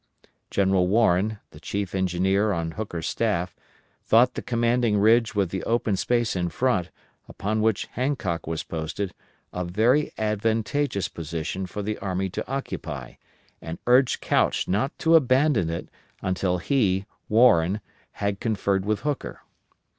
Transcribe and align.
General 0.49 0.87
Warren, 0.87 1.37
the 1.51 1.59
Chief 1.59 1.93
Engineer 1.93 2.51
on 2.53 2.71
Hooker's 2.71 3.07
staff, 3.07 3.55
thought 4.03 4.33
the 4.33 4.41
commanding 4.41 4.97
ridge 4.97 5.35
with 5.35 5.49
the 5.51 5.61
open 5.65 5.95
space 5.95 6.35
in 6.35 6.49
front, 6.49 6.89
upon 7.27 7.61
which 7.61 7.85
Hancock 7.91 8.47
was 8.47 8.63
posted, 8.63 9.13
a 9.53 9.63
very 9.63 10.11
advantageous 10.17 11.07
position 11.07 11.67
for 11.67 11.83
the 11.83 11.99
army 11.99 12.31
to 12.31 12.47
occupy, 12.51 13.13
and 13.61 13.77
urged 13.85 14.21
Couch 14.21 14.67
not 14.67 14.97
to 14.97 15.15
abandon 15.15 15.69
it 15.69 15.87
until 16.23 16.57
he 16.57 17.05
(Warren) 17.29 17.79
had 18.13 18.39
conferred 18.39 18.85
with 18.87 19.01
Hooker. 19.01 19.41